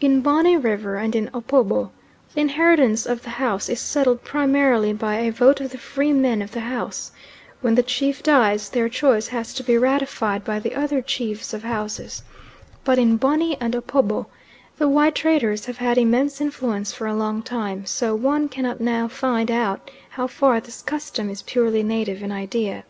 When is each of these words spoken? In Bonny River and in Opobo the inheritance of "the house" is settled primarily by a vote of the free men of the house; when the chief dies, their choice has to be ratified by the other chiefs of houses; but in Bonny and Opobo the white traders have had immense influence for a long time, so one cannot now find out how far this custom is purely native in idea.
In 0.00 0.20
Bonny 0.20 0.56
River 0.56 0.94
and 0.94 1.16
in 1.16 1.28
Opobo 1.34 1.90
the 2.32 2.40
inheritance 2.40 3.04
of 3.04 3.22
"the 3.24 3.30
house" 3.30 3.68
is 3.68 3.80
settled 3.80 4.22
primarily 4.22 4.92
by 4.92 5.16
a 5.16 5.32
vote 5.32 5.60
of 5.60 5.72
the 5.72 5.76
free 5.76 6.12
men 6.12 6.40
of 6.40 6.52
the 6.52 6.60
house; 6.60 7.10
when 7.62 7.74
the 7.74 7.82
chief 7.82 8.22
dies, 8.22 8.68
their 8.70 8.88
choice 8.88 9.26
has 9.26 9.52
to 9.54 9.64
be 9.64 9.76
ratified 9.76 10.44
by 10.44 10.60
the 10.60 10.76
other 10.76 11.02
chiefs 11.02 11.52
of 11.52 11.64
houses; 11.64 12.22
but 12.84 12.96
in 12.96 13.16
Bonny 13.16 13.56
and 13.60 13.74
Opobo 13.74 14.26
the 14.78 14.86
white 14.88 15.16
traders 15.16 15.64
have 15.64 15.78
had 15.78 15.98
immense 15.98 16.40
influence 16.40 16.92
for 16.92 17.08
a 17.08 17.16
long 17.16 17.42
time, 17.42 17.84
so 17.86 18.14
one 18.14 18.48
cannot 18.48 18.80
now 18.80 19.08
find 19.08 19.50
out 19.50 19.90
how 20.10 20.28
far 20.28 20.60
this 20.60 20.80
custom 20.80 21.28
is 21.28 21.42
purely 21.42 21.82
native 21.82 22.22
in 22.22 22.30
idea. 22.30 22.84